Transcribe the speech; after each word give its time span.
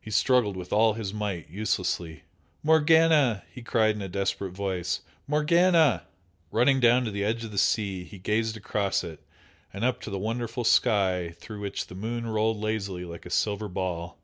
He 0.00 0.10
struggled 0.10 0.56
with 0.56 0.72
all 0.72 0.94
his 0.94 1.14
might, 1.14 1.48
uselessly. 1.48 2.24
"Morganna!" 2.66 3.44
he 3.48 3.62
cried 3.62 3.94
in 3.94 4.02
a 4.02 4.08
desperate 4.08 4.50
voice 4.50 5.02
"Morganna!" 5.28 6.02
Running 6.50 6.80
down 6.80 7.04
to 7.04 7.12
the 7.12 7.22
edge 7.22 7.44
of 7.44 7.52
the 7.52 7.56
sea 7.58 8.02
he 8.02 8.18
gazed 8.18 8.56
across 8.56 9.04
it 9.04 9.22
and 9.72 9.84
up 9.84 10.00
to 10.00 10.10
the 10.10 10.18
wonderful 10.18 10.64
sky 10.64 11.36
through 11.38 11.60
which 11.60 11.86
the 11.86 11.94
moon 11.94 12.26
rolled 12.26 12.60
lazily 12.60 13.04
like 13.04 13.24
a 13.26 13.30
silver 13.30 13.68
ball. 13.68 14.18